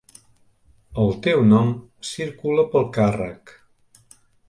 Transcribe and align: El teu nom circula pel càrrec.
El 1.03 1.13
teu 1.27 1.45
nom 1.51 1.71
circula 2.15 2.67
pel 2.73 2.91
càrrec. 2.99 3.57